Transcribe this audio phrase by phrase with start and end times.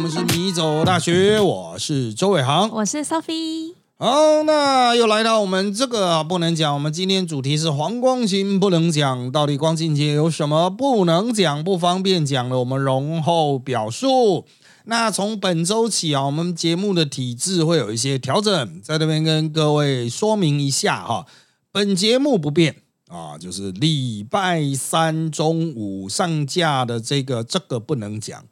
[0.00, 3.74] 们是米走大学，我是周伟航，我是 Sophie。
[3.98, 6.72] 好，那又来到我们这个不能讲。
[6.72, 12.58] 我们今天主题是黄光琴不能讲，到底光境节有什么不能讲、不方便讲的？
[12.60, 14.46] 我们容后表述。
[14.84, 21.26] 那从本周起啊，我们节目的体制会有一些调整，在这边跟各位说明一下哈。
[21.70, 22.76] 本节目不变
[23.08, 28.42] 啊，就是礼拜三中午上架的这个这个不能讲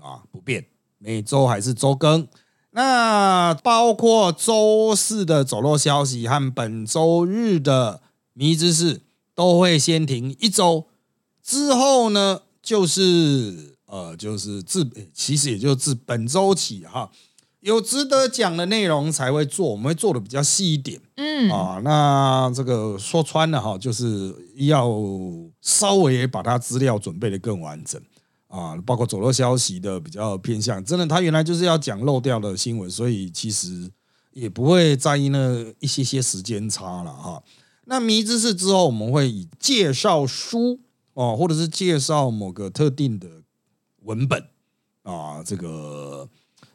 [0.00, 0.64] 啊，不变，
[0.98, 2.26] 每周还是周更。
[2.70, 8.02] 那包括周四的走漏消息和本周日的
[8.34, 9.00] 迷之事
[9.34, 10.86] 都会先停一周，
[11.42, 17.10] 之后呢就是呃就是自其实也就自本周起哈，
[17.60, 24.86] 有值得讲的内容才会做，我们会做的比较细一点，嗯啊，那这个说穿了哈，就是要
[25.62, 27.98] 稍微把它资料准备的更完整。
[28.48, 33.90] 啊，包括走漏消息的比较偏向，真的，他原来就是要讲漏掉的新闻，所以其实
[34.32, 37.42] 也不会在意那一些些时间差了哈。
[37.86, 40.80] 那迷之事之后，我们会以介绍书
[41.14, 43.28] 哦，或者是介绍某个特定的
[44.02, 44.48] 文本
[45.02, 46.28] 啊，这个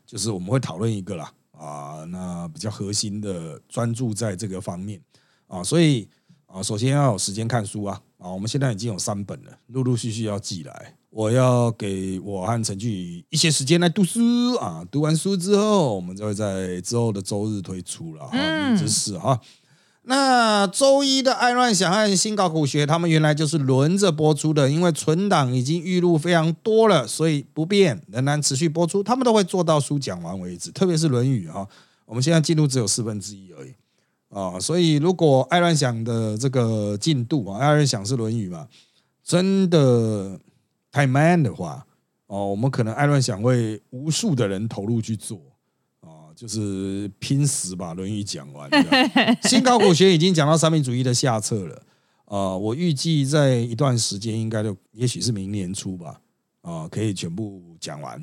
[0.05, 5.01] 就是我们会讨论一个啦啊，那比较核心的专注在这个方面
[5.47, 6.09] 啊，所以
[6.47, 10.97] 啊，首先要有时间看书啊啊，我们现在已经有三本了，陆陆续续要寄来。
[11.11, 14.81] 我要给我和陈俊宇一些时间来读书啊！
[14.89, 19.37] 读完书之后，我们就会在之后的周日推出了啊，这是哈。
[20.03, 29.03] 那周一的爱乱想和新搞苦学，他们原来就是轮着播出的，因为存档已经预录非常多了，所以不变，仍然持续播出。
[29.03, 31.67] 他们都会做到书讲完为止，特别是《论语》哈。
[32.05, 33.73] 我们现在进度只有四分之一而已
[34.29, 38.65] 啊，所以如果爱乱想的这个进度啊，爱乱想是《论语》嘛，
[39.25, 40.39] 真的。
[40.91, 41.87] 太慢的话，
[42.27, 45.39] 哦，我们可能爱乱想为无数的人投入去做，
[46.01, 48.69] 啊，就是拼死把《论语》讲完。
[49.43, 51.81] 新考古学已经讲到三民主义的下册了，
[52.25, 56.19] 啊，我预计在一段时间，应该就也许是明年初吧，
[56.61, 58.21] 啊，可以全部讲完，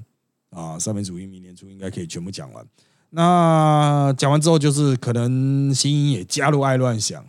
[0.51, 2.67] 啊，三民主义明年初应该可以全部讲完。
[3.09, 7.25] 那讲完之后，就是可能新英也加入爱乱想，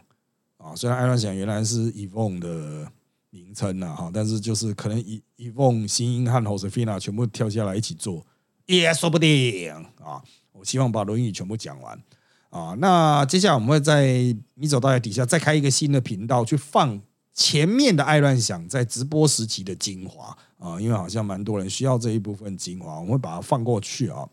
[0.57, 2.91] 啊，虽然爱乱想原来是 Evon 的。
[3.31, 8.25] 名称了哈，但是就是可能一一凤新英和 Josefina 全部跳下来一起做，
[8.65, 9.71] 也说不定
[10.03, 10.23] 啊。
[10.51, 12.01] 我希望把《论语》全部讲完
[12.49, 12.75] 啊。
[12.79, 16.99] 那接下来我们会在米走大家底下再开一个新的频道，去放
[17.33, 24.27] 前面的爱乱想在直播时期的精华啊，因为好像蛮多人需要这一部分精华，我们会把它放过去啊。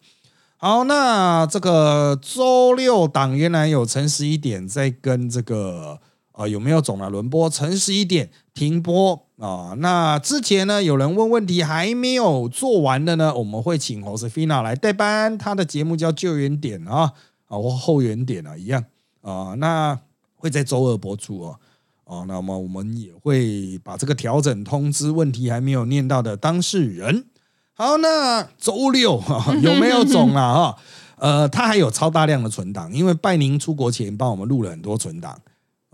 [0.57, 6.01] 好，那这个周六档原来有诚实一点在跟这个。
[6.37, 7.49] 啊，有没有总的轮播？
[7.49, 9.73] 诚实一点，停播啊！
[9.79, 17.15] 那之前呢，有人问问题还没有做完的呢，我们会请侯斯菲娜来代班，他的节目叫救援点啊，
[17.47, 18.85] 啊或后援点啊一样
[19.23, 19.99] 啊，那
[20.35, 21.59] 会在周二播出哦。
[22.05, 27.25] 哦，那么我们也会把这个调整通知问题还没有念到的当事人。
[27.73, 29.23] 好，那周六
[29.63, 30.77] 有没有总了啊？
[31.17, 35.41] 呃，他还有超大量的存档，因为拜宁出国前帮我们录了很多存档。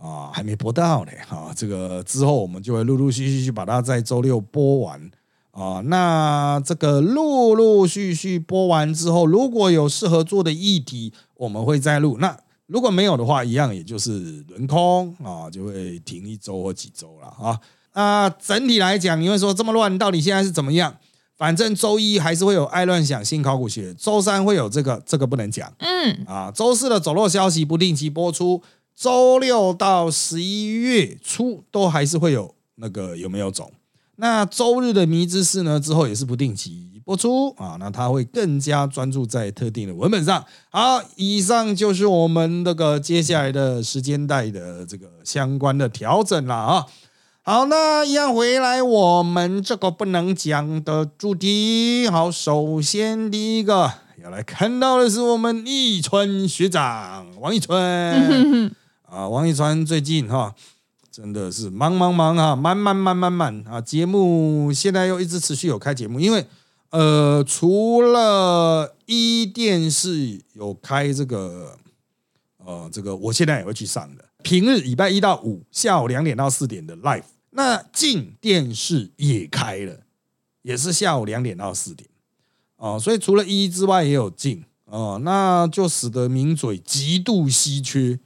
[0.02, 5.00] 啊，还没播到呢，啊，这个之后我们就会陆陆续续去把它在周六播完
[5.52, 5.80] 啊。
[5.84, 12.36] 那这个陆陆续续播完之后，如果有适合做的议题，我们会再录；那
[12.66, 17.60] 如果没有的话，一样也就是轮空啊，就会停一周或几周了啊。
[17.94, 20.96] 那整体来讲，你会说这么乱，到底现在是怎么样？
[21.36, 28.62] 反正周一还是会有爱乱想新考古学，周三会有这个这个不能讲，嗯啊，周四的走漏消息不定期播出。
[29.02, 33.68] 周六到十一月初都还是会有那个有没有种？
[34.14, 35.80] 那周日的迷之事呢？
[35.80, 37.76] 之后也是不定期播出啊。
[37.80, 40.44] 那他会更加专注在特定的文本上。
[40.70, 46.86] 好，以上就是我们这个接下来的时间带的这个相关的调整了啊。
[47.42, 52.08] 好，那一样回来我们这个不能讲的主题。
[52.08, 53.90] 好，首先第一个
[54.22, 58.72] 要来看到的是我们易春学长王一春。
[59.12, 60.54] 啊，王一川最近哈
[61.10, 63.78] 真的是忙忙忙啊，慢慢慢慢慢啊！
[63.78, 66.46] 节目现在又一直持续有开节目，因为
[66.88, 71.78] 呃，除了一电视有开这个
[72.56, 74.24] 呃这个，我现在也会去上的。
[74.42, 80.00] 平日礼拜一到五下午两点到四点的 live，那进电视也开了，
[80.62, 82.08] 也是下午两点到四点
[82.76, 82.98] 哦。
[82.98, 88.18] 所以除了一之外也有进哦，那就使得名嘴极度稀缺。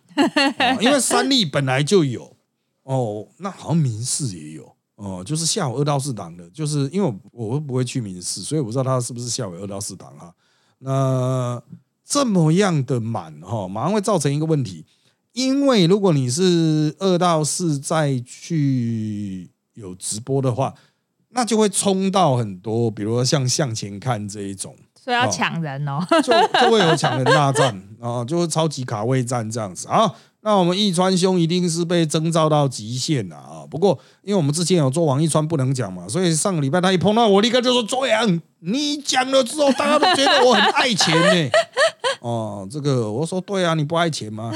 [0.80, 2.36] 因为三立本来就有
[2.82, 10.34] 哦，那好像民视也有哦，就是下午二到四档的，就是因为我我不会去民事，所以我不知道他是不是下午二到四档哈。
[10.78, 11.62] 那
[12.04, 14.84] 这么样的满哈，马上会造成一个问题，
[15.32, 20.74] 因为如果你是二到四再去有直播的话，
[21.36, 30.12] 那就会冲到很多，比如说像向前看这一种，所以要抢人哦，就就会有抢人大战啊， 就会超级卡位战这样子啊。
[30.40, 33.66] 那我们易川兄一定是被征召到极限了啊！
[33.68, 41.50] 不过，因为我们之前有做王一川不能讲嘛，所以上个礼拜他一碰到我，立刻就说：“周洋，你讲了之后，大家都觉得我很爱钱呢。
[42.22, 44.52] ”哦，这个我说对啊，你不爱钱吗？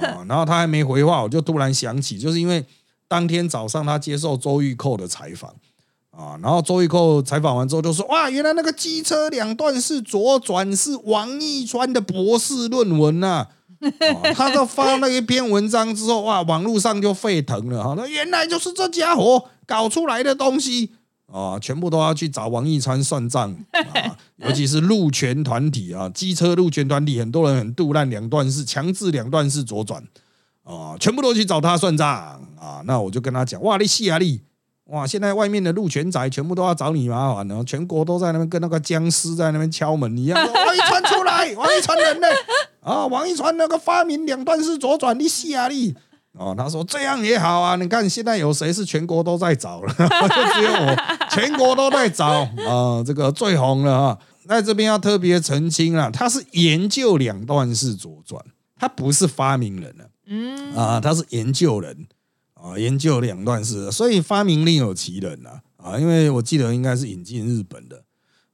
[0.00, 2.64] 啊，然后他还没回话，我就突然想起，就是因为
[3.06, 5.54] 当天早上他接受周玉蔻的采访
[6.16, 13.48] 啊，然后周玉蔻采访完之后就说：“哇，原来那个机车两段式左转是王一川的博士论文呐。”
[14.34, 17.94] 他就发那一篇文章之后，哇，网络上就沸腾了哈。
[17.94, 20.92] 那原来就是这家伙搞出来的东西
[21.30, 24.16] 啊，全部都要去找王一川算账啊。
[24.36, 30.02] 尤其是路权团体啊，机车路权团体，很多人很杜烂两段式强制两段式左转
[30.64, 32.08] 啊，全部都去找他算账
[32.58, 32.82] 啊。
[32.86, 34.40] 那我就跟他讲，哇，你戏啊你！
[34.86, 40.38] 哇，现在外面的路权仔全部都要找你麻烦了，全国都在那边跟那个僵尸在那边敲门一样。
[40.38, 42.28] 王一川出来，王一川人呢？
[42.82, 45.92] 啊，王一川那个发明两段式左转，你戏啊你！
[46.38, 49.92] 哦，他说这样也好啊，你看现在有谁是全国都在找了？
[49.98, 50.96] 就只有我，
[51.30, 52.26] 全国都在找
[52.68, 54.18] 啊，这个最红了啊。
[54.46, 58.40] 在这边要特别澄清啊，他是研究两段式左转，
[58.78, 60.04] 他不是发明人了。
[60.28, 62.06] 嗯，啊，他是研究人。
[62.66, 68.02] 啊，研究两段式，所以发明另有其人呐啊，因为我记得应该是引进日本的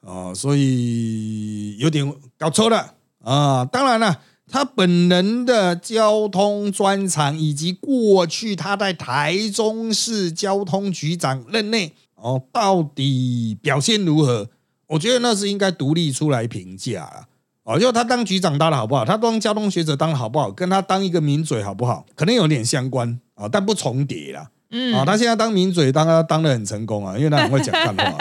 [0.03, 2.95] 啊，所以有点搞错了
[3.25, 3.65] 啊。
[3.65, 14.51] 当然了，他本人的交通专长以及过去他在台中市交通局长任内哦，到底表现如何？
[14.89, 17.29] 我觉得那是应该独立出来评价。
[17.65, 19.05] 哦，就他当局长当的好不好？
[19.05, 20.51] 他当交通学者当的好不好？
[20.51, 22.05] 跟他当一个名嘴好不好？
[22.17, 24.51] 可能有点相关啊，但不重叠啦。
[24.71, 28.19] 嗯，啊，他现在当名嘴，当他当的很成功啊，因为他很会讲干话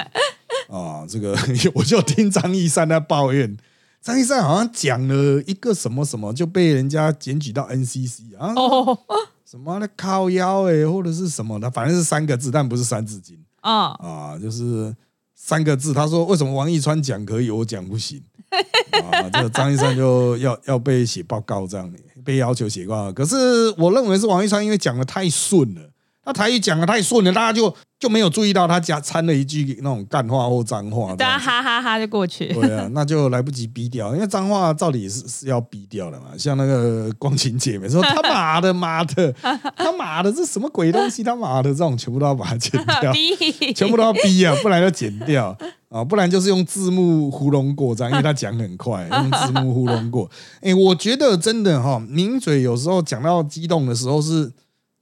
[0.70, 1.06] 啊。
[1.10, 1.36] 这个
[1.74, 3.58] 我就听张一山在抱怨，
[4.02, 8.54] 张一山好像讲了一个什么什么，就被人家检举到 NCC 啊，
[9.44, 14.96] 什么的靠腰哎，或者是什么的，反正是三个字，但不是三字经啊啊，就是
[15.36, 15.94] 三个字。
[15.94, 18.22] 他说为什么王一川讲可以，我讲不行？
[19.12, 21.92] 啊，这张一山就要要被写报告这样，
[22.24, 23.14] 被要求写报告。
[23.14, 23.36] 可是
[23.78, 25.82] 我认为是王一山，因为讲的太顺了，
[26.24, 27.76] 他台语讲的太顺了，大家就。
[28.02, 32.52] 就没有注意到他加掺了一句那种干话或脏话，大家哈哈哈就过去。
[32.52, 36.30] 对啊， 那就来不及逼掉，因为脏话照理是是要逼掉的嘛。
[36.36, 39.32] 像那个光晴姐妹说他妈的妈的
[39.78, 43.14] 他妈的这什么鬼东西他妈的这种全部都要把它剪掉，
[43.76, 45.56] 全部都要逼啊，不然要剪掉
[45.90, 50.28] 啊，不然就是用字幕糊弄过这样，因为他讲很快， 用字幕糊弄过。
[50.62, 54.52] 哎，我觉得真的哈，抿嘴有时候讲到激动的时候是。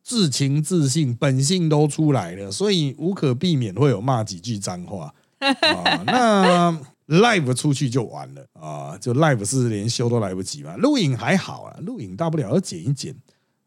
[0.09, 6.03] 自情自信，本性都出来了，所以无可避免会有骂几句脏话 啊。
[6.07, 6.75] 那
[7.19, 10.75] live 出去就完了啊，就 live 是连修都来不及嘛。
[10.77, 13.15] 录影还好啊，录影大不了要剪一剪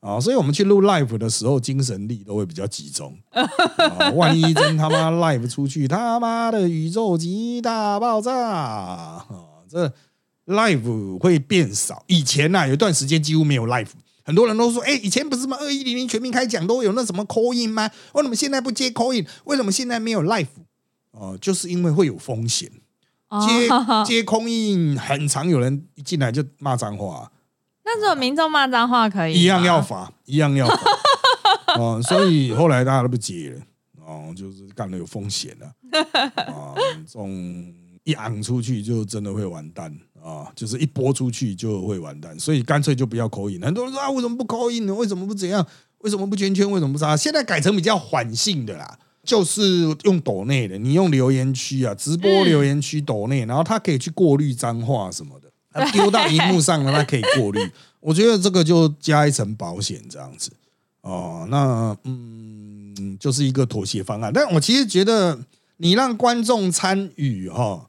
[0.01, 0.19] 啊。
[0.19, 3.17] 所以我们去录 live 的时候，精神力都会比较集中。
[4.17, 9.27] 万一真他妈 live 出去，他妈的宇宙级大爆炸啊！
[9.69, 9.93] 这
[10.47, 12.03] live 会变少。
[12.09, 13.87] 以前呐，有一段时间几乎没有 live。
[14.25, 17.91] 很多人都说，哎，以前不是什么二一零零全民开讲都有那什么 call in 吗？
[18.15, 19.27] 为什么现在不接 call in？
[19.45, 20.47] 为什么现在没有 life？
[21.13, 22.71] 哦，就是因为会有风险，
[23.47, 23.69] 接
[24.07, 27.31] 接空印很常有人一进来就骂脏话。
[27.85, 29.41] 那如果民众骂脏话可以？
[29.41, 30.81] 一样要罚，一样要罚。
[31.79, 33.61] 哦，所以后来大家都不接了。
[34.05, 35.67] 哦，就是干了有风险了。
[36.45, 36.75] 啊，
[37.07, 37.31] 这种
[38.05, 39.95] 一昂出去就真的会完蛋。
[40.23, 43.61] 啊，就是一播出去就会完蛋，所以干脆就不要口音。
[43.61, 44.95] 很多人说啊，为什么不口音呢？
[44.95, 45.67] 为什么不怎样？
[45.99, 46.71] 为什么不圈圈？
[46.71, 47.17] 为什么不啥？
[47.17, 57.61] 现在改成比较缓性的啦，就是用抖内的，你用留言区啊，直播留言区抖内，然后他可以去过滤脏话什么的，它 丢到荧幕上了，它可以过滤。
[58.01, 60.53] 我觉得这个就加一层保险这样子。
[61.03, 64.33] 哦，那嗯，就是一个妥协方案。
[64.33, 65.39] 但我其实觉得，
[65.79, 67.89] 你让观众参与哈。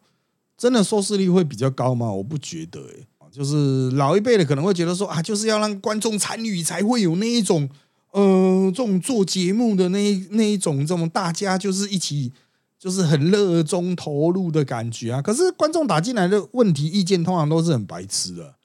[0.63, 2.09] 真的收视率会比较高吗？
[2.09, 7.67] 我不觉得诶，就是老一辈的可能会觉得说啊，就是要让观众参与才会有那一种
[8.13, 12.31] 呃，这种做节目的那那一种这种大家就是一起
[12.79, 15.21] 就是很热衷投入的感觉啊。
[15.21, 18.55] 可是观众打进来的问题意见通常都是很白痴的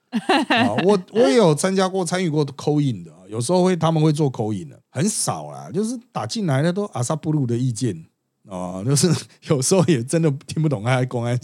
[0.47, 0.71] 啊。
[0.85, 8.05] 我我也有参加过参与过扣印的，有时候会他们会做口音的，很少啦，就是打进来的都阿萨布鲁的意见
[8.49, 9.09] 哦， 就是
[9.47, 11.39] 有时候也真的听不懂他在公安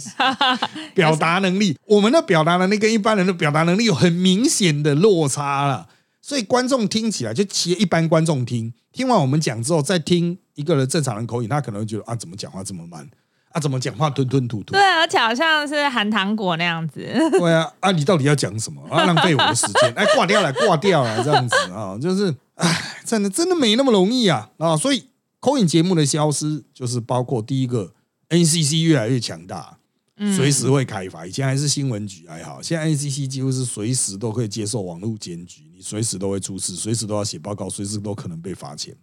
[0.94, 5.88] 表达能力，我们的表达能力跟一般人的表达能力有很明显的落差了，
[6.22, 13.08] 所以观众听起来就其实一般观众听听完我们讲之后，再听一个人正常人口音，他可能会觉得啊，怎么讲话这么慢
[13.52, 17.02] 啊，怎么讲话吞吞吐吐对，，而且好像是含糖果那样子。
[17.32, 18.82] 对啊，啊，你到底要讲什么？
[18.90, 24.76] 啊，浪费我的时间，哎，挂掉了，挂掉了，这样子啊，就是，哎，真的真的没那么容易啊啊！
[24.76, 25.08] 所以
[25.46, 27.94] 口影节目的消失，就是包括第一个
[28.30, 29.78] NCC 越来越强大，
[30.36, 31.24] 随时会开罚。
[31.24, 38.96] 以前还是新闻局还好，现在 NCC 几乎是随时都可以接受网络检举，你随时都会出事，随时都要写报告，随时都可能被罚钱。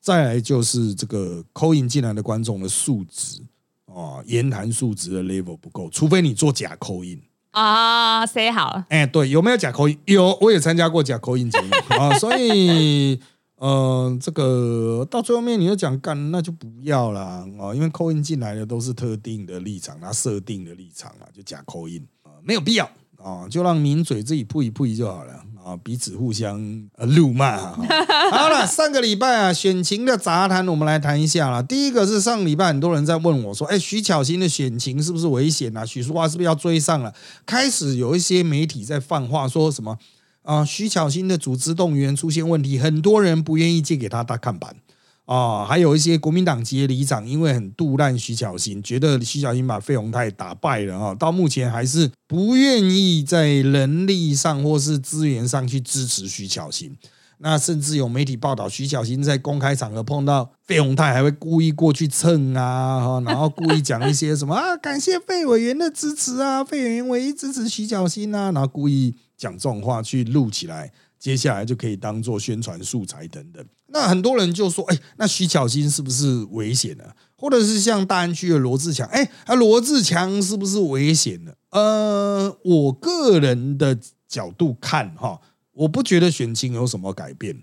[0.00, 3.40] 再来就是这个扣印进来的观众的素质
[3.86, 7.20] 哦，言谈素质的 level 不够，除非你做假扣印。
[7.50, 9.98] 啊、塞好，哎，对，有没有假口音？
[10.04, 13.20] 有，我也参加过假口音节目啊， 所以
[13.62, 22.84] 呃，这个到最后面你就讲干，那就不要啦啊，因为扣音进来的都是特定的立场，他设定的立场嘛，就假扣音啊，没有必要
[23.22, 26.60] 啊，就让名嘴自己扑一扑就好了啊，彼此互相
[26.96, 27.78] 呃辱骂啊。
[28.34, 31.62] 好了，上个礼拜啊，选情的杂谈我们来谈一下啦。
[31.62, 35.86] 第一个是上礼拜很多人在问我说，哎，徐巧芯的选情是不是危险啊？
[35.86, 37.14] 许淑华是不是要追上了？
[37.46, 39.96] 开始有一些媒体在放话说什么
[40.42, 44.76] 啊、徐巧芯的组织动员出现问题，很多人不愿意借给他大看板。
[45.24, 56.96] 啊、还有一些国民党籍的里长，因为很杜烂徐巧芯，觉得徐巧芯把费鸿泰打败了啊，到目前还是不愿意在人力上或是资源上去支持徐巧芯。
[57.44, 73.64] 那甚至有媒体报道，徐小新在公开场合碰到费鸿泰，还会故意过去蹭啊，然后故意讲一些什么 啊，感谢费委员的支持啊，费委员唯一支持徐小新啊，然后故意讲这种话去录起来，接下来就可以当做宣传素材等等。
[73.88, 77.16] 那很多人就说，哎，那徐小新是不是危险了？
[77.36, 81.54] 或者是像大安区的罗志强，哎，啊，罗志强是不是危险了？
[81.70, 85.40] 呃，我个人的角度看，哈。
[85.72, 87.62] 我不觉得选情有什么改变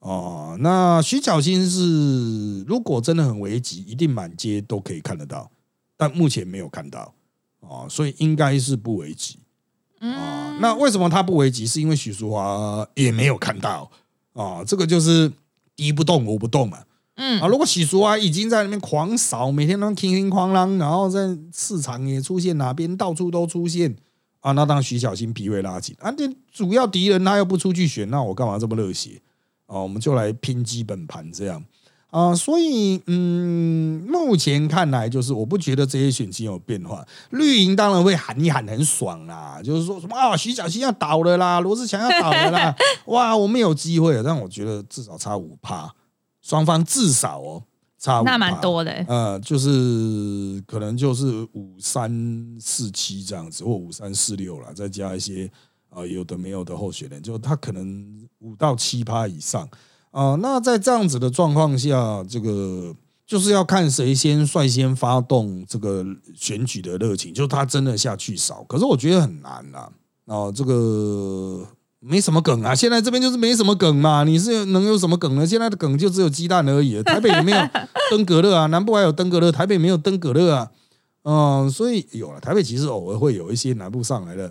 [0.00, 0.56] 哦。
[0.60, 5.50] 那徐巧芯是如果真的很危急，一定满街都可以看得到，
[5.96, 7.14] 但目前没有看到
[7.60, 9.38] 哦，所以应该是不危急
[10.00, 11.66] 啊、那为什么他不危急？
[11.66, 13.90] 是因为许淑华也没有看到
[14.32, 15.32] 啊、这个就是
[15.74, 16.84] 敌不动我不动嘛。
[17.16, 23.96] 嗯啊，如果许淑华已经在那边狂扫，每天都哐哐哐啷，然后在市场也出现，哪边到处都出现
[24.40, 25.96] 啊，那当徐小新脾胃拉紧。
[25.98, 29.20] 啊，这主要敌人他又不出去选，那我干嘛这么热血？
[29.66, 29.80] 啊？
[29.80, 31.64] 我们就来拼基本盘这样。
[32.10, 42.74] 啊，所以嗯，目前看来就是我不觉得这些选情有变化，绿营当然会喊一喊很爽啦，就是说什么啊，徐小新要倒了啦，罗志祥要倒了啦，
[43.06, 45.92] 哇，我们有机会了，但我觉得至少差五趴，
[46.40, 47.62] 双方至少哦。
[47.98, 55.50] 差5%那蛮多的欸呃，就是可能就是五三四七这样子，或五三四六啦，再加一些
[55.90, 59.68] 呃有的没有的候选人，就他可能五到七趴以上
[60.10, 69.92] 啊、那在这样子的状况下，这个就是要看谁先率先发动这个选举的热情，就是他真的下去扫，可是我觉得很难啦。
[70.24, 71.64] 哦、这个
[72.00, 75.46] 没什么梗啊，现在这边就是没什么梗嘛，你是能有什么梗呢？
[75.46, 77.58] 现在的梗就只有鸡蛋而已，台北也没有
[78.10, 80.70] 登革热啊，南部还有登革热，台北没有登革热啊，
[81.24, 84.46] 嗯、 所以有了台北其实偶尔会有一些南部上来的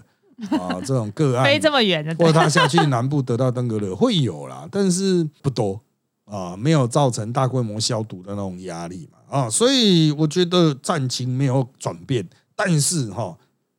[0.51, 5.79] 啊这种个案，飞这么远的，或者他下去南部得到登革热会有啦，但是不多
[6.25, 12.27] 啊，没有造成大规模消毒的那种压力嘛啊，所以我觉得战情没有转变，
[12.57, 13.37] 但是哈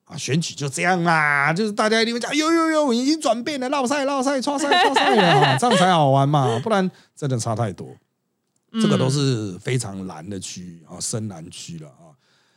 [0.09, 7.87] 啊选举就这样啦，就是大家一定会讲有有有已经转变了，绕赛绕赛超赛超赛了啊，这样才好玩嘛，不然真的差太多。
[8.71, 12.13] 嗯这个都是非常蓝的区域啊，深蓝区了啊。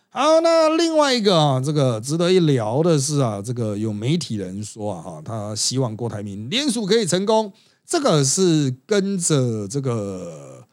[0.09, 7.53] 好，那另外一个啊，这个值得一聊的是啊，这个有媒体人说啊，哈，他希望郭台铭联署可以成功，
[7.85, 10.65] 这个是跟着这个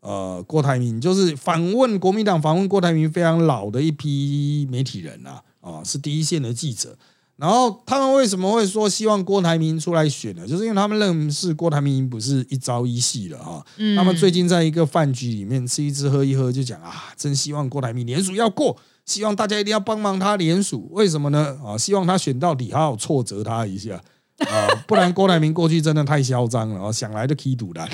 [0.00, 6.96] 呃郭台铭，就是访问国民党访问郭台铭非常老的一批媒体人啊，啊，是第一线的记者。
[7.36, 10.46] 然后他们为什么会说希望郭台铭出来选呢？
[10.46, 13.66] 就是因为他们认识郭台铭不是一朝一夕了哈。
[13.76, 20.88] 嗯他们最近在一个饭局里面吃一吃喝一喝，就讲啊，真希望郭台铭联署要过，希望大家一定要帮忙他联署。
[20.92, 21.58] 为什么呢？
[21.66, 24.00] 啊，希望他选到底，好好挫折他一下
[24.38, 27.84] 啊，不然郭台铭过去真的太嚣张了，啊，想来就踢赌的，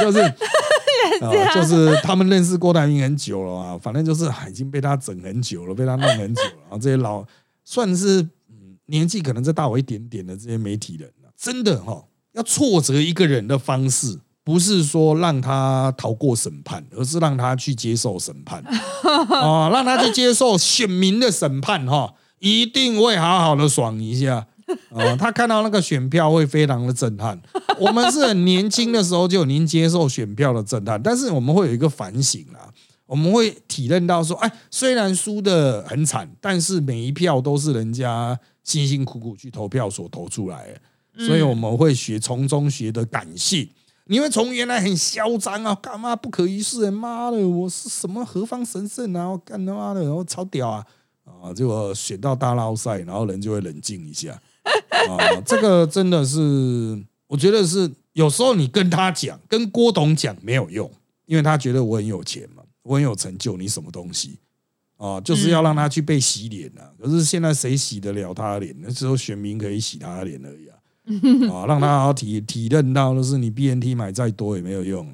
[0.00, 0.18] 就是。
[1.20, 6.50] 啊，就是他们认识郭台铭很久了啊，反正就是啊已经被他整很久了，被他弄很久了。
[6.62, 7.24] 然后这些老
[7.64, 18.62] 算是嗯年纪可能再大我一点点的这些媒体人啊，真的哈、要挫折一个人的方式，不是说让他逃过审判，而是让他去接受审判
[19.30, 24.46] 啊，让他去接受选民的审判哈，一定会好好的爽一下
[24.90, 25.16] 啊。
[25.18, 27.40] 他看到那个选票会非常的震撼。
[27.78, 32.68] 我们是很年轻的时候就已经接受选票的震撼，但是我们会有一个反省啊，
[33.06, 40.68] 我们会体认到说，哎，虽然输的很惨，但是每一票都是人家辛辛苦苦去投票所投出来
[41.16, 43.68] 的，所以我们会学从中学的感谢。
[44.10, 46.90] 你会从原来很嚣张啊，干嘛不可一世？
[46.90, 49.28] 妈的，我是什么何方神圣啊？
[49.28, 50.84] 我干他妈的，我超屌啊！
[51.26, 54.40] 啊，结果选到大捞赛，然后人就会冷静一下
[55.08, 55.40] 啊。
[55.46, 60.90] 这个真的是，我觉得是有时候你跟他讲，跟郭董讲没有用，
[61.26, 64.38] 因为他觉得我很有钱嘛，我很有成就，你什么东西
[64.96, 65.20] 啊？
[65.20, 66.90] 就是要让他去被洗脸啊。
[67.02, 68.74] 可是现在谁洗得了他的脸？
[68.80, 70.76] 那只有选民可以洗他的脸而已啊。
[71.50, 75.06] 啊，让他好体体认到，就是你 BNT 买再多也没有用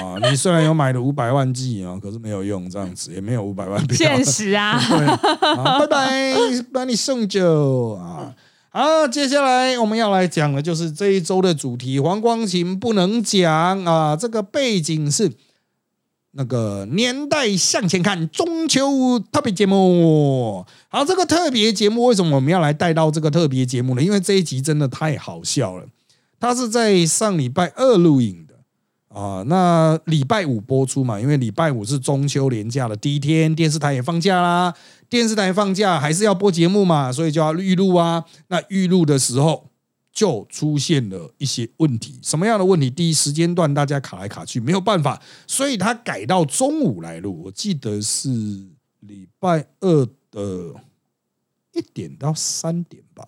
[0.00, 0.16] 啊！
[0.30, 3.94] 你虽然有买了五百万 G 啊，可是没有用，这样子也没有五百万票。
[3.94, 4.80] 现实啊！
[5.78, 6.34] 拜拜，
[6.72, 8.34] 帮你送酒啊！
[8.76, 14.16] 好，接下来我们要来讲的就是这一周的主题，黄光琴不能讲啊！
[14.16, 15.30] 这个背景是。
[16.32, 20.66] 那个年代向前看，中秋特别节目。
[20.88, 24.02] 好，这个特别节目为什么我们要来带到这个特别节目呢？
[24.02, 25.86] 因为这一集真的太好笑了。
[26.40, 28.54] 它是在上礼拜二录影的
[29.16, 34.74] 啊，那礼拜五播出嘛，因为礼拜五是中秋连假的第一天，电视台也放假啦。
[35.14, 38.24] 电视台放假还是要播节目嘛，所以就要预录啊。
[38.48, 39.70] 那预录的时候。
[40.14, 42.88] 就出现了一些问题，什么样的问题？
[42.88, 47.42] 第一时间段大家卡来卡去，没有办法，所以他改到中午来录。
[47.42, 48.28] 我记得是
[49.00, 50.76] 礼拜二的
[51.72, 53.26] 一点到三点吧。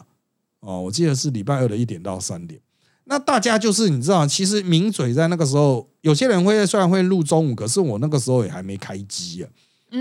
[0.61, 2.61] 哦，我记得是礼拜二的一点到三点。
[3.07, 9.51] 那大家就是你知道，其实名嘴在那个时候，有些人会虽然会录中午，可是我那个时候也还没开机啊。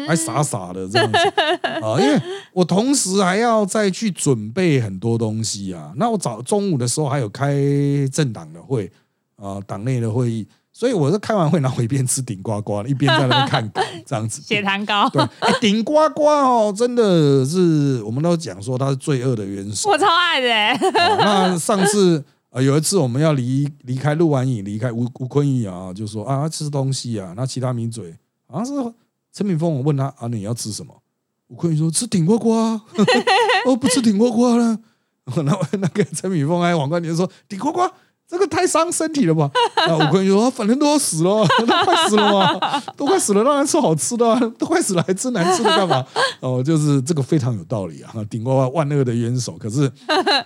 [0.07, 1.17] 还傻傻的这样子
[1.81, 2.21] 啊，因为
[2.53, 5.93] 我同时还要再去准备很多东西啊。
[5.95, 7.55] 那我早中午的时候还有开
[8.11, 8.91] 政党的会
[9.37, 14.41] 啊，党内的会议，所以我是开完会然后一边吃顶呱呱，一边在那边看稿这样子。
[14.47, 15.23] 血糖高，对，
[15.59, 20.47] 顶呱呱哦，真的是我们都讲说它是罪恶的元首，我超爱的。
[21.19, 28.15] 那上次啊，有一次我们要离离开录完影，离开吴吴坤义啊，就说啊吃东西啊，那其他名嘴
[28.47, 28.93] 好像是。
[29.35, 30.95] 陈敏峰，我问他啊，你要吃什么？
[31.47, 32.51] 吴坤说吃顶呱呱，
[33.67, 34.79] 哦，不吃顶呱呱了。
[35.35, 37.81] 然后那个陈敏峰还王冠杰说顶呱呱，
[38.25, 39.51] 这个太伤身体了吧？
[39.87, 46.05] 那吴坤宇说反正都要死了，都快死了嘛，都快死了，当然吃好吃的，都快死了还吃难吃的干嘛？
[46.39, 48.13] 哦，就是这个非常有道理啊。
[48.29, 49.91] 顶呱呱万恶的元首，可是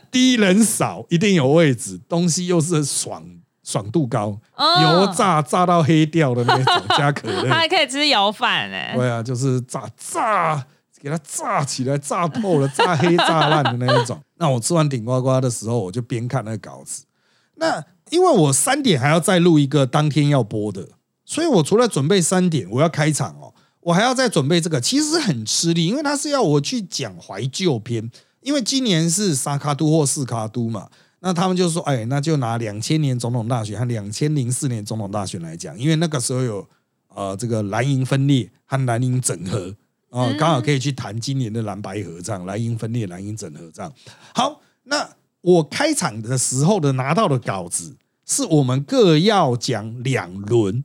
[0.10, 3.24] 第一人少，一定有位置，东西又是爽。
[3.70, 4.36] 爽度高，
[4.82, 8.78] 油炸炸到黑掉的那种，加可乐， 它还可以吃油饭呢。
[8.96, 10.66] 对啊，就是炸炸，
[11.00, 14.20] 给它炸起来，炸透了，炸黑炸烂的那一种。
[14.38, 17.04] 那我吃完顶呱呱的时候，我就边看那个稿子。
[17.58, 20.88] 那因为我三点还要再录一个当天要播的，
[21.24, 28.10] 所以我除了准备三点我要开场哦，我还要再准备这个，其实很吃力，因为他是要我去讲怀旧篇，
[28.42, 30.88] 因为今年是沙卡都或四卡都嘛。
[31.22, 36.68] 那他们就说，哎，那就拿两千年总统大选和两千零四年总统大选来讲，因为那个时候有
[37.10, 39.76] 呃这个蓝营分裂和蓝营整合
[40.10, 43.94] 啊，刚好可以去谈今年的蓝白合这样，蓝营分裂、蓝营整合这样。
[44.34, 45.10] 好，那
[45.42, 50.84] 我开场的时候的拿到的稿子，是我们各要讲两轮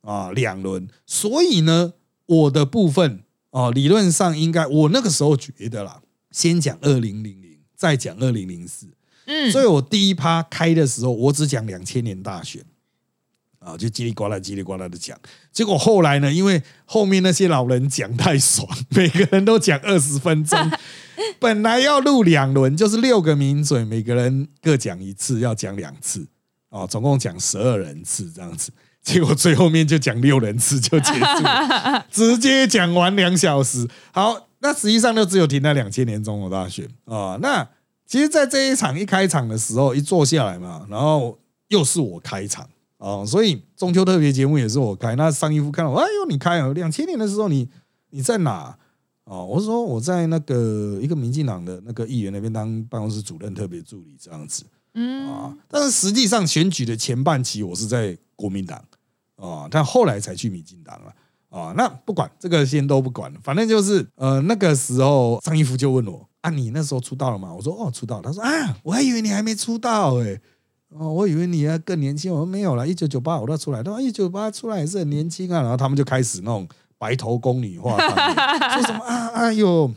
[0.00, 0.88] 啊，两轮。
[1.04, 1.92] 所以呢，
[2.24, 8.88] 我的部分哦，理论上应该我那个时候觉得啦，先讲二零零零，再讲二零零四。
[9.26, 12.62] 嗯，所以我第一趴开的时候，我只讲两千年大选，
[13.58, 15.18] 啊，就叽里呱啦叽里呱啦的讲。
[15.50, 20.58] 结果后来呢，因为后面那些老人讲太爽，每个人都讲二十分钟，
[21.40, 26.26] 本来要录两轮，就是六个名嘴，每个人各讲一次，要讲两次，
[26.68, 28.72] 哦，总共讲十二人次这样子。
[29.02, 31.44] 结果最后面就讲六人次就结束，
[32.10, 33.88] 直接讲完两小时。
[34.12, 37.66] 好，那实际上就只有停在两千年总统大选啊，那。
[38.06, 41.38] 其实，在这一场一开场的时候，一坐下来嘛，然后
[41.68, 45.16] 又是我开场啊，所以中秋特别节目也是我开。
[45.16, 46.68] 那上一夫看到，哎呦，你开啊！
[46.74, 47.68] 两千年的时候，你
[48.10, 48.76] 你在哪？
[49.24, 55.56] 哦，我是说我在那个一个民进党的那个议员那边当办公室主任特别助理这样子，嗯啊。
[55.66, 58.84] 但是实际上选举的前半期，我是在国民党
[59.36, 61.14] 啊，但后来才去民进党了
[61.48, 61.72] 啊。
[61.74, 66.28] 那不管这个先都不管，反正就是呃那个时候，张一夫就问我。
[66.44, 67.52] 啊，你那时候出道了吗？
[67.54, 68.20] 我说哦，出道。
[68.20, 70.38] 他说啊，我还以为你还没出道哎。
[70.90, 77.96] 哦，我以为你要更年轻，我说没有了，一九九八我都出来，他说一九八出来也是很年轻啊，然后他们就开始那种白头宫女话，
[78.76, 79.90] 说什么啊，哎呦，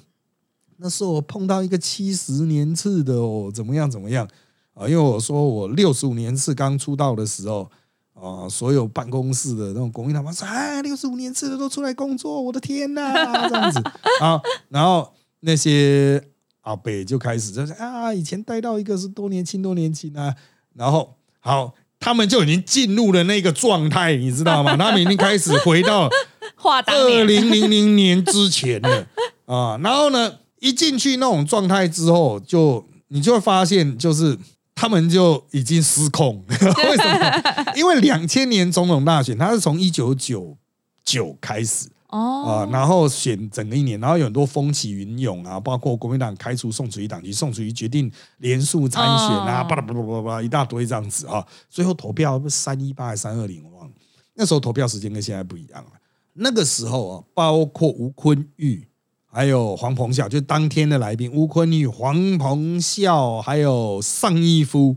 [0.77, 4.25] 那时候我碰到一个七十年次的哦，怎么样怎么样
[4.73, 4.87] 啊？
[4.87, 7.69] 因为我说我六十五年次刚出道的时候
[8.13, 13.13] 啊，所有办公室的那种工人他们说，啊，六十五年次的都出来工作，我的天呐，
[13.47, 13.79] 这样子
[14.21, 16.19] 啊，然后那些
[16.67, 20.35] 阿北就开始就是啊，以前带到一个是多年轻多年轻啊。
[20.75, 24.75] 然后好，他们就已经进入了那个状态，你知道吗？
[24.75, 26.09] 他们已经开始回到
[26.85, 29.07] 二零零零年之前了
[29.45, 29.79] 啊。
[29.81, 34.37] 然后呢，一进去那种状态之后，就你就会发现，就是
[34.75, 36.43] 他们就已经失控。
[36.51, 37.73] 为什么？
[37.77, 40.57] 因为两千年总统大选，它是从一九九
[41.05, 41.87] 九开始。
[42.09, 53.93] 哦啊，然后选整个一年，然后有很多风起云涌啊，包括国民党开除宋楚瑜党籍，宋楚瑜决定连署参选啊，巴拉巴拉巴拉巴拉一大堆这样子啊，最后投票三一八还是三二零，我忘了。
[54.35, 55.91] 那时候投票时间跟现在不一样了。
[56.33, 58.87] 那个时候啊，包括吴坤玉
[59.25, 64.95] 还有黄鹏孝，就当天的来宾，吴坤玉、黄鹏孝还有尚义夫，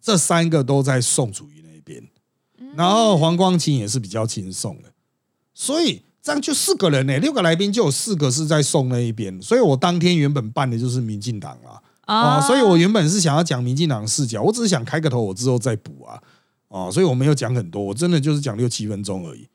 [0.00, 2.08] 这三个都在宋楚瑜那边，
[2.76, 4.92] 然后黄光琴也是比较轻松的，
[5.52, 6.02] 所以。
[6.22, 16.22] 这样就四个人呢，六个来宾就有四个是在送那一边，所以我当天原本办的就是民进党啊，啊，所以我原本是想要讲民进党视角，我只是想开个头，我之后再补啊，
[16.68, 19.48] 啊，所以我没有讲很多，我真的就是讲六七分钟而已。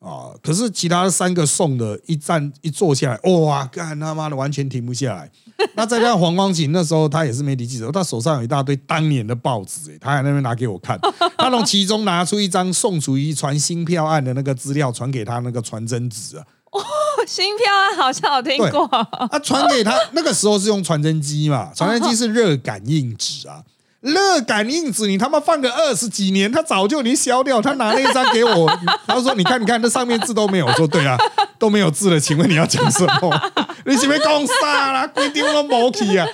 [0.00, 0.30] 啊！
[0.42, 5.30] 可是其他三个送的，一站一坐下来，哇，干他妈的完全停不下来。
[5.74, 10.98] 那再加上黄光琴，那时候他也是媒体记者，他手上有一大堆当年的报纸，哎，他还那边拿给我看。
[11.36, 16.44] 他从其中拿出一张宋楚瑜传新票案的那个资料，传给他那个传真纸啊。
[16.70, 16.80] 哦，
[17.26, 18.86] 新票案好像有听过。
[19.30, 21.72] 他传给他那个时候是用传真机嘛？
[21.74, 23.64] 传真机是热感应纸啊。
[24.00, 27.60] 热感应纸，你他妈放个二十几年，他早就已经消掉。
[27.60, 28.66] 他拿那一张给我，
[29.06, 31.18] 然后说：“你看，你看，这上面字都没有。”我说：“对啊，
[31.58, 33.52] 都没有字了。”请问你要讲什么？
[33.86, 35.06] 你是不是讲啥啦？
[35.08, 36.24] 规定都没去啊！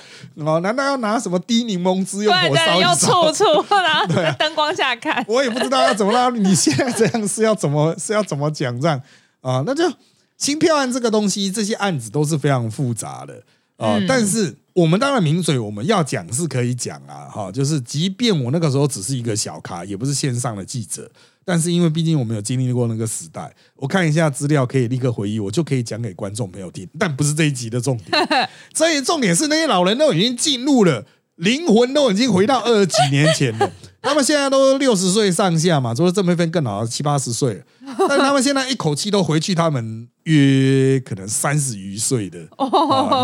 [0.45, 3.31] 哦，难道要拿什么滴柠檬汁用火烧一烧？
[3.31, 5.25] 醋醋， 然后在灯光下看。
[5.27, 6.29] 我也不知道要怎么啦。
[6.29, 9.01] 你现在这样是要怎么是要怎么讲这样
[9.41, 9.63] 啊？
[9.65, 9.91] 那就
[10.37, 13.41] 新票案这个东西，这些案子都是非常复杂的
[13.77, 14.55] 啊，但是。
[14.75, 21.09] 我们当然名嘴，我们要讲是可以讲啊，哈，就是即便我那个时候只是一个小咖，也不是线上的记者，
[21.45, 26.85] 但是因为毕竟我们有经历过那个时代，我看一下资料可以立刻回忆，我就可以讲给观众朋友听。
[26.99, 28.27] 但不是这一集的重点，
[28.75, 31.05] 所以重点是那些老人都已经进入了，
[31.37, 33.71] 灵魂都已经回到二十几年前了。
[34.03, 37.63] 他们现在都六十岁上下嘛，除了郑佩芬更老，七八十岁了。
[38.09, 42.47] 但他们现在一口气都回去，他们约可能三十余岁的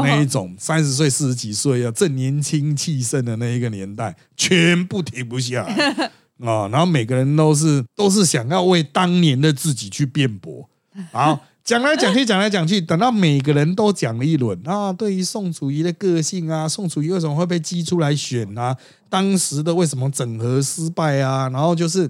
[0.03, 5.63] 那一种，三十岁、四十几岁啊，正年轻气盛的那一个年代，全部停不下
[6.43, 6.67] 啊！
[6.69, 10.67] 然后每个人都是都是想要为当年的自己去辩驳，
[11.11, 11.39] 好。
[11.63, 18.75] 讲来讲去，讲来讲去，等到每个人都讲了一轮啊，对于宋楚瑜的个性啊，宋楚瑜为什么会被激出来选啊？
[19.09, 21.47] 当时的为什么整合失败啊？
[21.49, 22.09] 然后就是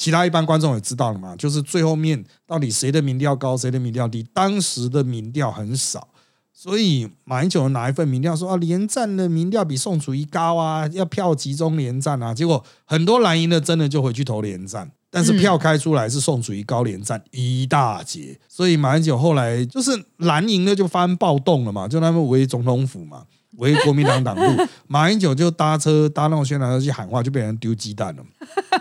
[0.00, 4.26] 其他一般观众也知道了嘛，就是最后面到底谁的民调高，谁的民调低？
[4.32, 6.08] 当时的民调很少，
[6.54, 14.90] 所以马英九拿一份民调说啊，连战的民调比宋楚瑜高啊，要票集中连战啊，结果很多蓝营的真的就回去投连战。
[15.10, 23.24] 但是票开出来是宋楚瑜高连战一大截，所以马英九后来就是蓝营的就发生暴动了嘛，就他们围总统府嘛，
[23.60, 28.22] 围国民党党路， 马英九就搭车搭那种宣传车去喊话，就被人丢鸡蛋了。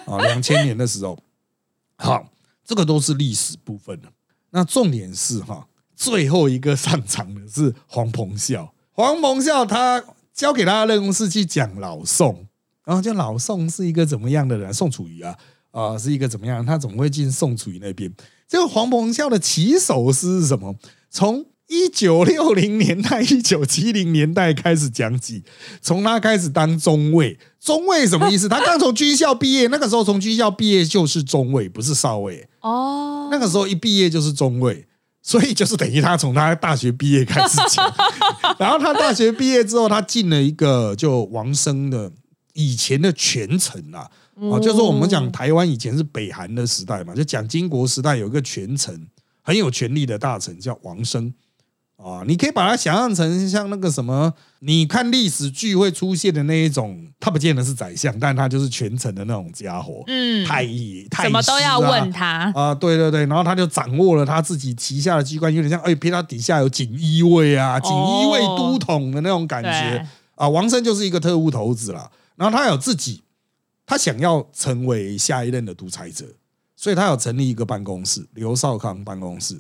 [0.05, 1.17] 啊， 两千年的时候，
[1.97, 2.27] 好，
[2.65, 4.09] 这个都是历史部分了。
[4.49, 12.47] 那重点是哈，最后一个上场的是黄鹏孝，黄鹏孝他交给他的任务是去讲老宋，
[12.83, 14.73] 然后就老宋是一个怎么样的人？
[14.73, 15.37] 宋楚瑜啊。
[15.71, 16.65] 啊，是一个怎么样？
[16.65, 18.11] 他怎么会进宋楚瑜那边？
[18.47, 20.75] 这个黄鹏孝的起手是什么？
[21.11, 25.43] 从一九六零年代、 一九七零年代开始讲起，
[25.81, 27.39] 从他开始当中尉。
[27.59, 28.47] 中尉什么意思？
[28.49, 32.47] 他刚从军校毕业，那个时候从军校毕业就是中尉，不是少尉。
[32.61, 34.87] 哦，那个时候一毕业就是中尉，
[35.21, 37.93] 所以就是等于他从他大学毕业开始讲。
[38.57, 42.11] 然后他大学毕业之后，他进了一个就王生的
[42.53, 44.09] 以前的权臣啊。
[44.51, 49.05] 啊，就是我们讲台湾以前是北韩的时代嘛，就蒋经国时代有一个权臣
[49.43, 51.33] 很有权力的大臣叫王生
[52.01, 62.51] 啊，你可以把它想象成像那个什么，你看历史剧会出现的那一种，他不见得是宰相，但他就是权臣的那种家伙，嗯，太医、太什么都要问他。
[62.55, 70.07] 啊，对对对，然后他就掌握了他自己旗下的机关，有点像哎，偏他底下有锦衣卫啊，锦衣卫都统的那种感觉。
[70.35, 73.23] 啊，王生就是一个特务头子了，然后他有自己。
[73.85, 76.23] 他想要成为下一任的独裁者，
[76.75, 79.59] 所以他有成立一个办公室——刘少康办公室。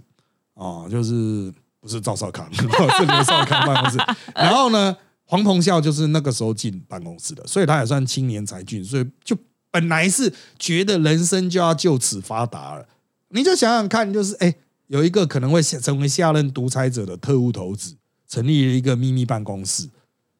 [0.53, 3.97] 啊，就是不是赵少康， 是刘少康办公室。
[4.35, 9.37] 然后呢，黄鹏孝就是那个时候进办公室的，所以他也算青年才俊，所以就
[9.71, 12.87] 本来是觉得人生就要就此发达了。
[13.29, 14.55] 你就想想看，就是哎，
[14.87, 17.95] 有一个可能会成为下任独裁者的特务头子，
[18.27, 19.87] 成立了一个秘密办公室，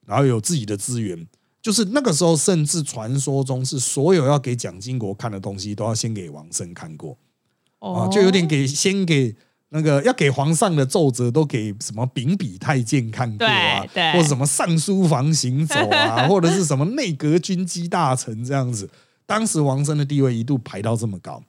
[0.06, 1.28] 然后有自己的资源。
[1.62, 7.17] 就是那个时候，甚至传说中是所有要给蒋经国看的东西，都要先给王生看过，
[7.80, 9.36] 啊，就有点给先给
[9.69, 18.89] 那个要给皇上的奏折都给什么秉笔太监看过啊，或者什么尚书房行走啊， 或者是什么内阁军机大臣这样子。
[19.25, 21.43] 当时王生的地位一度排到这么高，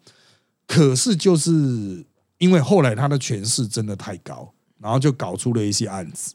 [0.67, 2.05] 可是就是
[2.37, 6.35] 因为后来他的权势真的太高，然后就搞出了一些案子。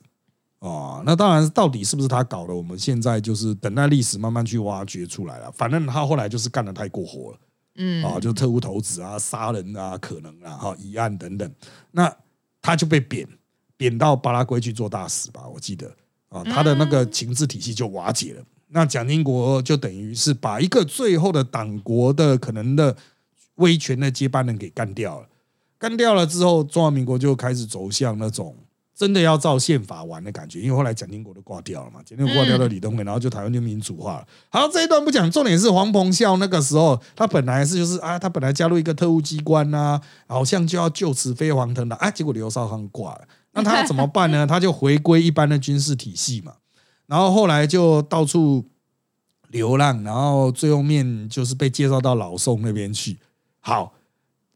[0.58, 2.56] 哦，那当然，到底是不是他搞的？
[2.56, 5.52] 我们现在就是等待历史慢慢去挖掘出来了。
[5.52, 7.38] 反正他后来就是干的太过火了，
[7.76, 11.50] 嗯，啊，就特务头子啊、杀人啊、可能啊、哈、疑案等等。
[11.92, 12.14] 那
[12.62, 13.28] 他就被贬，
[13.78, 15.48] 贬到巴拉圭去做大使吧。
[15.48, 15.94] 我记得
[16.30, 18.44] 啊，他的那个情治体系就瓦解了。
[18.70, 22.96] 那蒋经国就等于是把一个最后的党国的可能的
[23.56, 25.28] 威权的接班人给干掉了。
[25.78, 28.56] 干掉了之后，中华民国就开始走向那种。
[28.96, 34.28] 真的要照宪法玩的感觉，因为后来蒋经国都挂掉了嘛，蒋经国挂掉了李登辉，然后就台湾就民主化了。
[34.50, 44.48] 好，这一段不讲，重点是黄鹏孝那个时候，他本来是就是啊，他本来加入一个特务机关呐，好像就要就此飞黄腾达，啊，结果刘少康挂了，那他要怎么办呢？
[44.48, 46.54] 他就回归一般的军事体系嘛，
[47.08, 48.64] 然后后来就到处
[49.50, 53.18] 流浪，然后最后面就是被介绍到老宋那边去。
[53.60, 53.92] 好。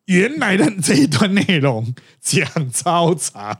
[0.10, 3.56] 原来的这一段内容讲超长，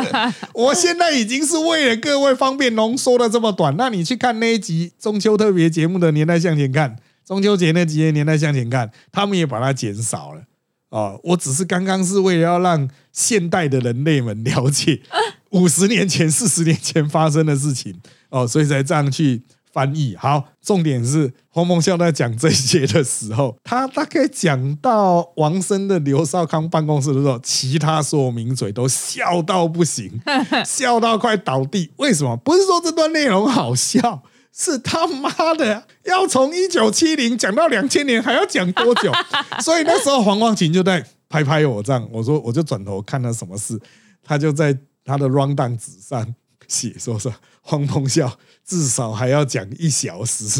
[0.52, 3.74] 我现在已经是为了各位方便浓缩的这么短。
[3.78, 6.94] 那你去看那一集中秋特别节目的年代向前看，
[7.26, 10.42] 中秋节那集年代向前看，他们也把它减少了
[10.90, 11.18] 哦。
[11.24, 15.00] 我只是刚刚是为了要让现代的人类们了解
[15.52, 19.40] 五十年前、四十年前发生的事情哦，所以才这样去。
[19.74, 30.20] 翻译好，重点是黄梦笑在讲这些的时候， 他大概讲到王生的刘少康办公室的时候，其他所有名嘴都笑到不行，
[30.64, 31.90] 笑到快倒地。
[31.96, 32.36] 为什么？
[32.36, 39.10] 不是说这段内容好笑，是他妈的 要从一九七零讲到两千年，还要讲多久？
[39.60, 43.76] 所以那时候黄光琴就在拍拍我这样，我说我就转头看他什么事，
[44.22, 46.32] 他就在他的 round down 纸上
[46.74, 47.32] 写说说
[47.62, 48.38] 黄鹏笑。
[48.66, 50.58] 至少还要讲一小时，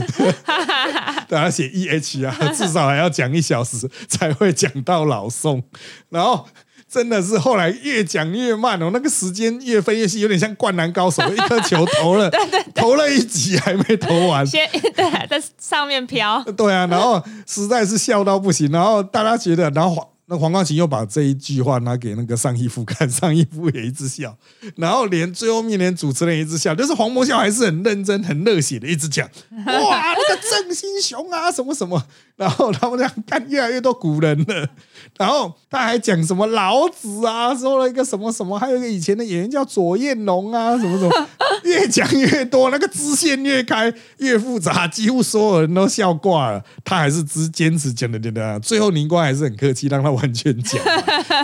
[1.27, 5.63] 大家写 E H 啊，至少还要讲一小时才会讲到老宋。
[6.11, 6.47] 然后
[6.87, 12.31] 真的是后来越讲越慢哦，那个时间越飞越细，有点像灌篮高手，一颗球投了，
[12.77, 16.45] 投了一集还没投完，先 对在上面飘。
[16.55, 20.14] 对啊，然后实在是笑到不行，然后大家觉得，然后。
[20.27, 24.37] 那黄光琴又把这一句话拿给那个上一夫看， 上一夫也一直笑，
[24.77, 29.29] 然后连最后面连主持人一直笑，就是黄博笑还是很认真、很热血的一直讲，
[29.67, 32.03] 哇，那个郑新雄啊，什么什么，
[32.37, 34.71] 然后他们这样看越来越多古人了，
[35.19, 41.29] 然后他还讲什么老子啊，说了一个什么什么，还有一个以前的演员叫左彦龙啊，什么什么，
[41.65, 50.15] 越讲越多，那个支线越开越复杂，几乎所有人都笑挂了，他还是只坚持讲的讲的，最后宁光还是很客气，让他。
[50.15, 50.81] 完全讲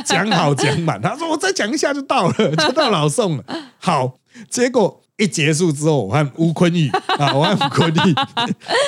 [0.04, 3.44] 讲好讲满，他说我再讲一下就到了，就到老宋了。
[3.78, 4.14] 好，
[4.48, 8.14] 结果一结束之后，我看吴坤玉啊，我看吴坤玉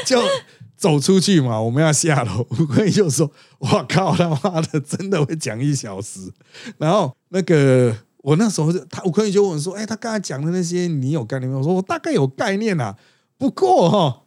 [0.06, 0.22] 就
[0.82, 2.44] 走出去嘛，我们要下楼。
[2.50, 6.18] 吴坤玉就说：“我靠他妈的，真的会讲一小时。”
[6.76, 12.96] 然后那个我那时候就他吴坤玉就问说：“哎，他刚才讲的那些，你有概念没有？”我说：“我大概有概念啊，
[13.38, 14.22] 不过哈。”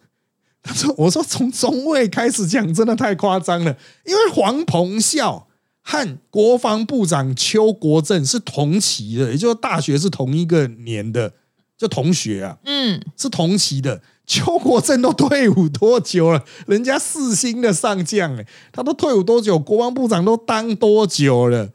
[0.63, 3.78] 他说：“我说从中尉开始讲，真的太夸张了。
[4.06, 5.50] 因为黄鹏孝
[5.82, 11.34] 和国防部长邱国正是同期的，也就是大学是同一个年的，
[11.78, 14.02] 就同学啊，嗯，是同期的。
[14.28, 16.44] 邱国正都退伍多久了？
[16.68, 19.58] 人家四星的上将，哎，他都退伍多久？
[19.60, 21.70] 国防部长都当多久了？”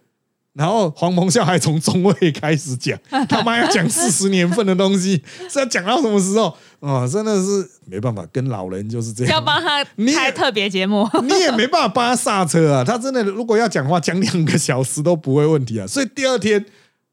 [0.53, 6.53] 然后黄鹏孝还从中尉开始讲， 他妈要讲四十年份的东西，是要讲到什么时候？
[6.81, 9.35] 啊，真的是没办法，跟老人就是这样。
[9.35, 12.83] 要帮他开特别节目， 你也没办法帮他刹车啊。
[12.85, 15.87] 他真的如果要讲话，讲两个小时都不会问题啊。
[15.87, 16.63] 所以第二天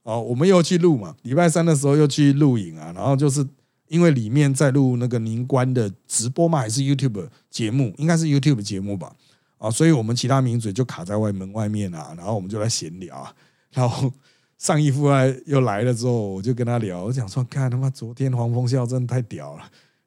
[0.02, 2.92] 哦，我们又去录嘛，礼拜三的时候又去录影啊。
[2.96, 3.46] 然后就是
[3.88, 9.12] 因为里面在录那个宁官的直播嘛，还是 YouTube 节目，应该是 YouTube 节目吧。
[9.58, 13.34] 啊，所以我们其他名嘴就卡在外门外面啊，然后我们就来闲聊啊。
[13.72, 14.12] 然后
[14.58, 19.64] 上一夫来又来了之后，我就跟他聊，我讲说，看他妈昨天黄蜂笑真的太屌了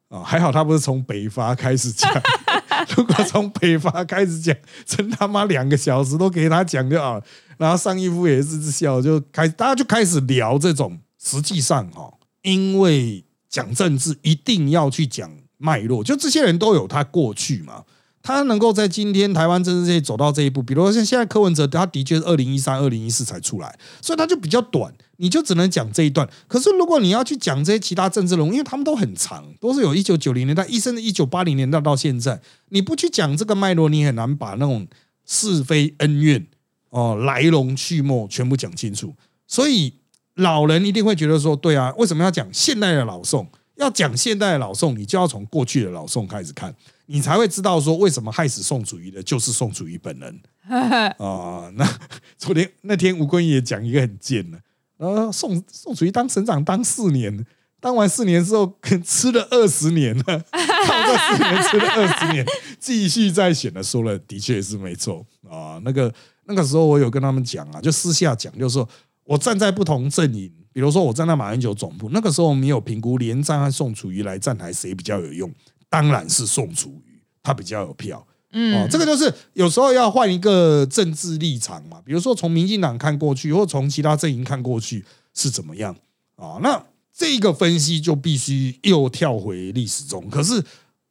[0.09, 0.23] 啊！
[0.23, 2.11] 还好他不是从北伐开始讲，
[2.97, 7.25] 如果从北伐开始讲，真他妈两个小时都给他讲就好了。
[7.59, 10.99] 然后上一夫也是笑，就开大家就开始聊这种。
[11.23, 17.85] 实际上哈，因为讲政治一定要去讲脉络，就这些人都有他过去嘛。
[18.23, 26.29] 他能够在今天台湾政治界走到这一步，比如说像现在柯文哲，他的确是二零一三、二零一四才出来，所以他就比较短，你就只能讲这一段。
[26.47, 34.87] 可是如果你要去讲这些其他政治人物，因为他们都很长，都是有一九九零年代，一生的一九八零年代到现在，你不去讲这个脉络，你很难把那种
[35.25, 36.47] 是非恩怨
[36.91, 39.15] 哦来龙去脉全部讲清楚。
[39.47, 39.95] 所以
[40.35, 43.47] 老人一定会觉得说，对啊，为什么要讲现代的老宋？
[43.77, 46.75] 要讲现代的老宋，你就要从过去的老宋开始看。
[47.07, 50.41] 你才会知道说为什么害死宋楚瑜的就是宋楚瑜本人
[51.19, 51.69] 啊！
[51.75, 51.99] 那
[52.39, 54.61] 昨天那天吴坤也讲一个很贱的，
[54.99, 57.45] 呃，宋宋楚瑜当省长当四年，
[57.81, 60.25] 当完四年之后吃了二十年了，
[60.87, 62.47] 靠这四年吃了二十年，
[62.79, 65.81] 继续再选的，说了的确是没错啊。
[65.83, 66.13] 那个
[66.45, 68.89] 那个时候我有跟他们讲啊，就私下讲，就是说
[69.31, 75.49] 我站在不同阵营，比如说我站在马英九总部，那个时候没有评估连战和宋楚瑜来站台谁比较有用。
[75.89, 78.27] 当然是宋楚瑜，他比较有票。
[78.51, 82.03] 嗯，这个就是有时候要换一个政治立场嘛。
[82.05, 85.95] 比如说从民进党看过去，或从其他阵营看过去是怎么样
[86.35, 86.59] 啊？
[86.61, 86.85] 那
[87.17, 90.29] 这个分析就必须又跳回历史中。
[90.29, 90.61] 可是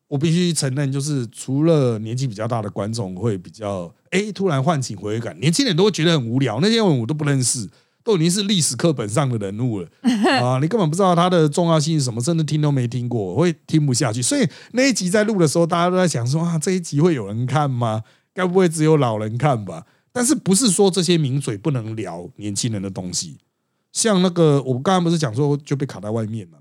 [0.10, 6.60] 我必须承认，就是除了年纪比较大的观众会比较哎，突然唤起回忆感，年轻人都会觉得很无聊。
[6.62, 7.66] 那些人我都不认识。
[8.10, 9.88] 都已经是历史课本上的人物了
[10.42, 10.58] 啊！
[10.60, 14.22] 你根本不知道它的重要性是什么，甚至听都没听过，会听不下去。
[14.22, 18.04] 所以那一集在录的时候，大家都在想说啊，这一集会有人看吗？
[18.34, 19.86] 该不会只有老人看吧？
[20.12, 23.38] 但是不是说这些名嘴不能聊年轻人的东西？
[23.92, 26.59] 像那个我刚刚不是讲说就被卡在外面嘛？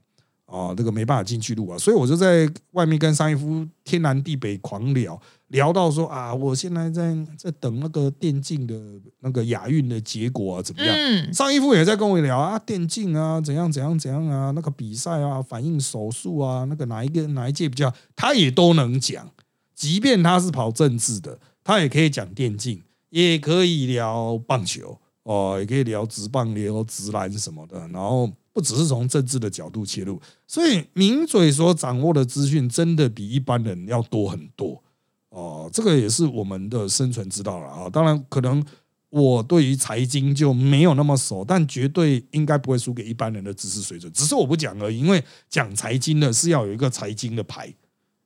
[0.48, 5.20] 啊，这个没办法进去录啊，所以我就在外面跟商一夫天南地北狂聊。
[5.48, 8.78] 聊到说啊，我现在在在等那个电竞的
[9.20, 11.32] 那个亚运的结果啊，怎么样？
[11.32, 19.26] 上一夫也在跟我聊啊，电竞啊，怎样怎样怎样啊，那个比赛啊，反应手速啊，那个哪一个哪一届比较，他也都能讲。
[19.74, 27.78] 即便他是跑政治的，他也可以讲电竞，也可以聊棒球哦，也可以聊直棒、聊直篮什么的。
[27.88, 34.83] 然后不只是从政治的角度切入，所以名嘴所掌握的资讯真的比一般人要多很多。
[35.29, 37.88] 哦，这个也是我们的生存之道了啊！
[37.88, 38.64] 当然，可能
[39.11, 44.12] 我对于财经就没有那么熟，但绝对应该不会输给一般人的知识水准。
[44.12, 47.73] 只是我不讲而已，因为讲财经的是要有一个财经的牌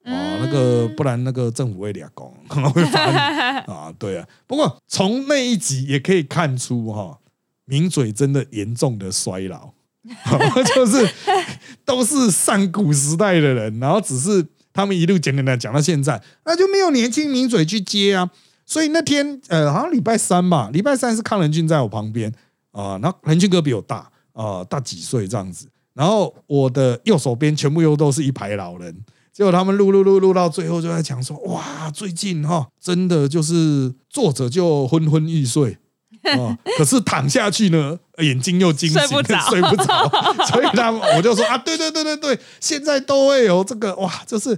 [0.04, 3.18] 哦，那个不然那个政府会俩工可能会罚你
[3.70, 3.92] 啊。
[3.98, 7.18] 对啊，不过从那一集也可以看出哈，
[7.66, 9.72] 名嘴真的严重的衰老，
[10.74, 11.08] 就是
[11.84, 14.46] 都是上古时代的人，然后只是。
[14.74, 18.30] 他们一路讲讲讲讲到现在，那就没有年轻名嘴去接啊。
[18.64, 22.32] 所以那天呃，好像礼拜三吧，礼拜三是康仁俊在我旁边
[22.70, 25.68] 啊，那仁俊哥比我大啊，大几岁这样子。
[25.92, 28.96] 然后我的右手边全部又都是一排老人，
[29.30, 35.76] 结果他们录录录录到最后就在讲说，哇，最近哈，真的就是作者就昏昏欲睡。
[36.38, 40.08] 哦，可是躺下去呢，眼睛又惊醒，睡不着， 睡不着。
[40.46, 44.56] 所以他我就说啊，对对对对对，现在都会有这个哇，就是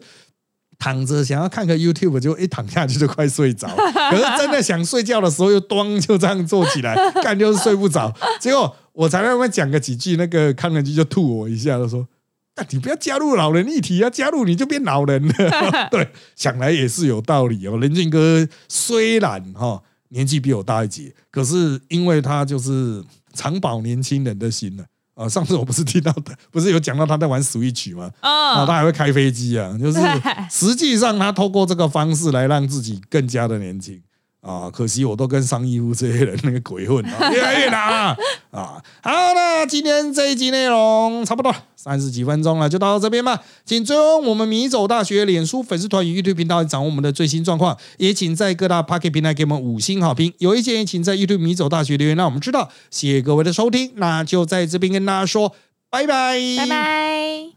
[0.78, 3.66] 躺着想要看个 YouTube，就一躺下去就快睡着。
[4.10, 8.12] 可是真的想睡觉的时候，又咚就这样坐起来，干就是睡不着。
[8.38, 12.06] 结果我才慢慢讲个几句，那个康仁基就吐我一下，就说
[12.54, 17.78] ：“但你不要加入老人议题啊，加入你就变老人了。”对，想来也是有道理哦。
[17.78, 19.80] 林俊哥虽然哈。
[20.08, 24.84] 年纪比我大一截，可是因为他就是常保年轻人的心呢。
[25.14, 28.10] 啊，上次我不是听到的，不是有讲到他在玩 Switch 吗？
[28.18, 30.00] 啊，他还会开飞机啊，就是
[30.50, 34.02] 实际上他透过这个方式来让自己更加的年轻。
[34.44, 38.16] 啊，可惜我都跟商义夫这些人那个鬼混啊， 越来越难啊！
[38.50, 43.42] 啊，好，那今天这一集内容差不多三十几分钟了，就到这边吧。
[43.64, 47.74] 请追踪我们米走大学脸书粉丝团与 YouTube 频道，掌握我们的最新状况。
[47.96, 50.32] 也请在各大 Pocket 平台给我们五星好评。
[50.38, 52.68] 有意见请在 YouTube 米走大学留言，让我们知道。
[52.90, 55.54] 谢谢各位的收听，那就在这边跟大家说
[55.90, 57.53] 拜拜，拜拜。